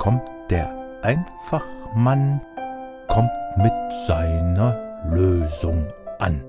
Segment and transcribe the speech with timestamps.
[0.00, 2.40] kommt der Einfachmann,
[3.08, 3.72] kommt mit
[4.06, 5.86] seiner Lösung
[6.18, 6.42] an.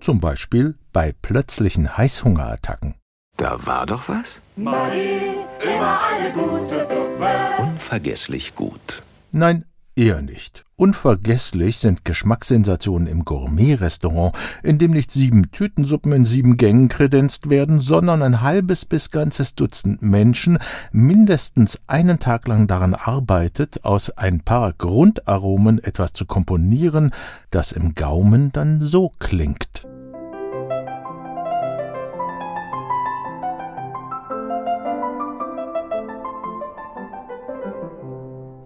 [0.00, 2.96] Zum Beispiel bei plötzlichen Heißhungerattacken.
[3.36, 4.40] Da war doch was?
[4.56, 7.30] Marie, immer eine gute Suppe.
[7.60, 9.04] Unvergesslich gut.
[9.30, 9.64] Nein,
[9.96, 10.64] eher nicht.
[10.76, 17.78] Unvergesslich sind Geschmackssensationen im Gourmet-Restaurant, in dem nicht sieben Tütensuppen in sieben Gängen kredenzt werden,
[17.78, 20.58] sondern ein halbes bis ganzes Dutzend Menschen
[20.90, 27.12] mindestens einen Tag lang daran arbeitet, aus ein paar Grundaromen etwas zu komponieren,
[27.50, 29.86] das im Gaumen dann so klingt.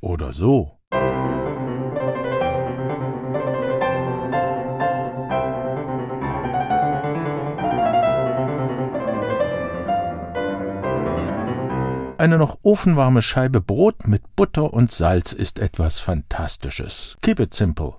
[0.00, 0.79] Oder so.
[12.20, 17.16] Eine noch ofenwarme Scheibe Brot mit Butter und Salz ist etwas Fantastisches.
[17.22, 17.94] Keep it simple.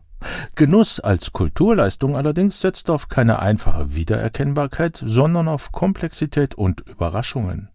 [0.54, 7.70] Genuss als Kulturleistung allerdings setzt auf keine einfache Wiedererkennbarkeit, sondern auf Komplexität und Überraschungen.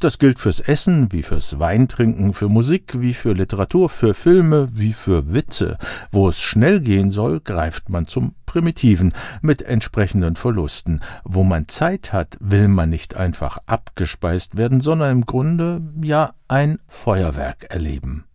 [0.00, 4.92] Das gilt fürs Essen wie fürs Weintrinken, für Musik wie für Literatur, für Filme wie
[4.92, 5.78] für Witze.
[6.12, 11.00] Wo es schnell gehen soll, greift man zum Primitiven mit entsprechenden Verlusten.
[11.24, 16.78] Wo man Zeit hat, will man nicht einfach abgespeist werden, sondern im Grunde ja ein
[16.86, 18.27] Feuerwerk erleben.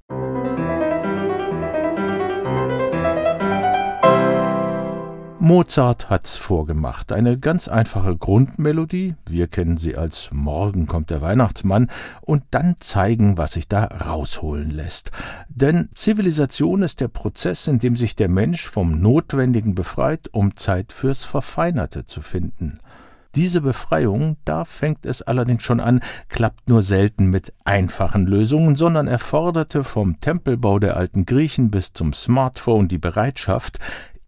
[5.44, 7.12] Mozart hat's vorgemacht.
[7.12, 11.90] Eine ganz einfache Grundmelodie, wir kennen sie als Morgen kommt der Weihnachtsmann,
[12.22, 15.12] und dann zeigen, was sich da rausholen lässt.
[15.50, 20.94] Denn Zivilisation ist der Prozess, in dem sich der Mensch vom Notwendigen befreit, um Zeit
[20.94, 22.80] fürs Verfeinerte zu finden.
[23.36, 29.08] Diese Befreiung, da fängt es allerdings schon an, klappt nur selten mit einfachen Lösungen, sondern
[29.08, 33.80] erforderte vom Tempelbau der alten Griechen bis zum Smartphone die Bereitschaft,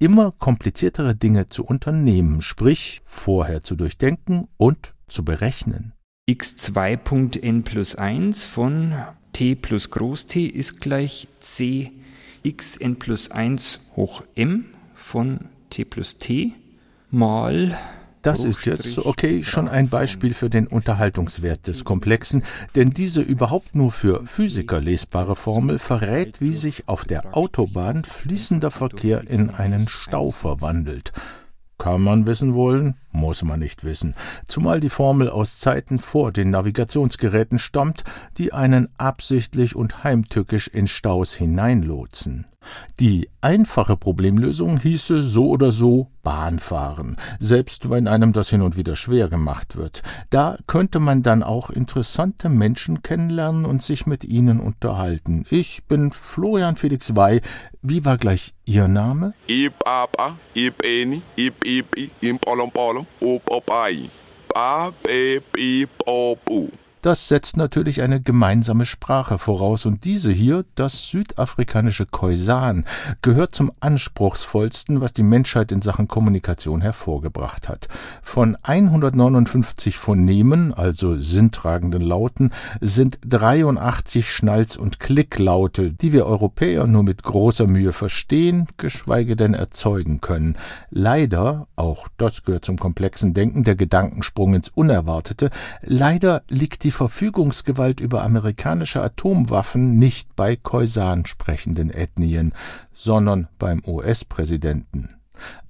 [0.05, 5.93] immer kompliziertere Dinge zu unternehmen, sprich vorher zu durchdenken und zu berechnen.
[6.29, 8.93] x2.n plus 1 von
[9.33, 11.91] t plus groß t ist gleich c
[12.47, 15.39] xn plus 1 hoch m von
[15.71, 16.53] t plus t
[17.09, 17.75] mal
[18.25, 22.43] das ist jetzt, okay, schon ein Beispiel für den Unterhaltungswert des Komplexen,
[22.75, 28.71] denn diese überhaupt nur für Physiker lesbare Formel verrät, wie sich auf der Autobahn fließender
[28.71, 31.11] Verkehr in einen Stau verwandelt.
[31.77, 34.15] Kann man wissen wollen, muss man nicht wissen,
[34.47, 38.03] zumal die Formel aus Zeiten vor den Navigationsgeräten stammt,
[38.37, 42.45] die einen absichtlich und heimtückisch in Staus hineinlotsen.
[42.99, 48.77] Die einfache Problemlösung hieße so oder so Bahn fahren, selbst wenn einem das hin und
[48.77, 50.01] wieder schwer gemacht wird.
[50.29, 55.45] Da könnte man dann auch interessante Menschen kennenlernen und sich mit ihnen unterhalten.
[55.49, 57.41] Ich bin Florian Felix Wey.
[57.81, 59.35] Wie war gleich Ihr Name?
[59.47, 64.09] Ip apa, ip eni, ip ipi, im polom polom, o popai
[64.49, 66.84] pa pe pi po pu.
[67.05, 72.83] Das setzt natürlich eine gemeinsame Sprache voraus, und diese hier, das südafrikanische Khoisan,
[73.21, 77.89] gehört zum anspruchsvollsten, was die Menschheit in Sachen Kommunikation hervorgebracht hat.
[78.23, 82.49] Von 159 Phonemen, also sinntragenden Lauten,
[82.81, 89.53] sind 83 Schnalz- und Klicklaute, die wir Europäer nur mit großer Mühe verstehen, geschweige denn
[89.53, 90.57] erzeugen können.
[90.89, 95.51] Leider, auch das gehört zum komplexen Denken, der Gedankensprung ins Unerwartete,
[95.83, 102.53] leider liegt die Verfügungsgewalt über amerikanische Atomwaffen nicht bei Khoisan sprechenden Ethnien,
[102.93, 105.09] sondern beim US-Präsidenten.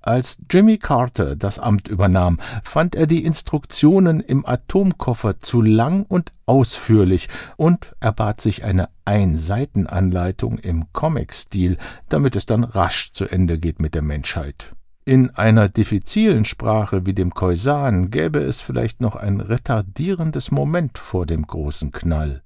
[0.01, 6.31] Als Jimmy Carter das Amt übernahm, fand er die Instruktionen im Atomkoffer zu lang und
[6.45, 13.81] ausführlich und erbat sich eine Einseitenanleitung im Comic-Stil, damit es dann rasch zu Ende geht
[13.81, 14.75] mit der Menschheit.
[15.07, 21.27] In einer diffizilen Sprache wie dem Khoisan gäbe es vielleicht noch ein retardierendes Moment vor
[21.27, 22.41] dem großen Knall.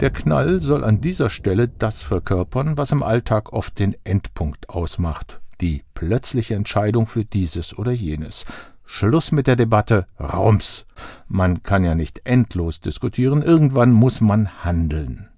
[0.00, 5.42] Der Knall soll an dieser Stelle das verkörpern, was im Alltag oft den Endpunkt ausmacht,
[5.60, 8.46] die plötzliche Entscheidung für dieses oder jenes.
[8.86, 10.86] Schluss mit der Debatte, Rums.
[11.28, 15.28] Man kann ja nicht endlos diskutieren, irgendwann muss man handeln.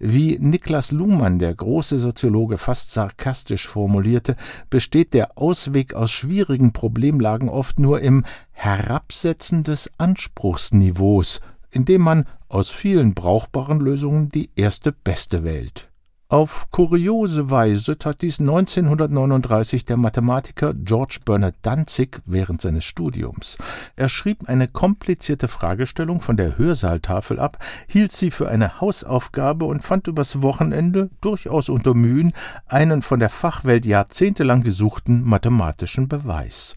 [0.00, 4.36] Wie Niklas Luhmann, der große Soziologe, fast sarkastisch formulierte,
[4.70, 11.40] besteht der Ausweg aus schwierigen Problemlagen oft nur im Herabsetzen des Anspruchsniveaus,
[11.70, 15.91] indem man aus vielen brauchbaren Lösungen die erste beste wählt.
[16.32, 23.58] Auf kuriose Weise tat dies 1939 der Mathematiker George Bernard Danzig während seines Studiums.
[23.96, 29.82] Er schrieb eine komplizierte Fragestellung von der Hörsaaltafel ab, hielt sie für eine Hausaufgabe und
[29.82, 32.32] fand übers Wochenende, durchaus unter Mühen,
[32.64, 36.74] einen von der Fachwelt jahrzehntelang gesuchten mathematischen Beweis.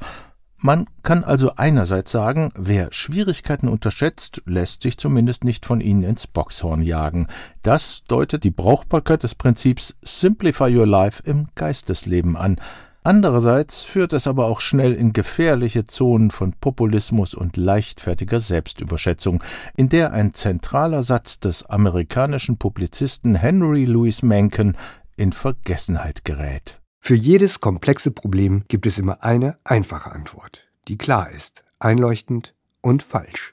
[0.58, 6.28] Man kann also einerseits sagen, wer Schwierigkeiten unterschätzt, lässt sich zumindest nicht von ihnen ins
[6.28, 7.28] Boxhorn jagen.
[7.62, 12.58] Das deutet die Brauchbarkeit des Prinzips Simplify Your Life im Geistesleben an.
[13.04, 19.44] Andererseits führt es aber auch schnell in gefährliche Zonen von Populismus und leichtfertiger Selbstüberschätzung,
[19.76, 24.76] in der ein zentraler Satz des amerikanischen Publizisten Henry Louis Mencken
[25.18, 26.82] in Vergessenheit gerät.
[27.08, 33.04] Für jedes komplexe Problem gibt es immer eine einfache Antwort, die klar ist, einleuchtend und
[33.04, 33.44] falsch.